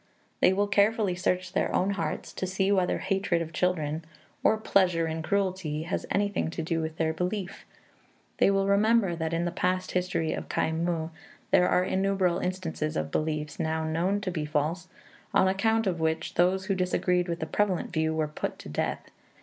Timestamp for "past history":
9.51-10.33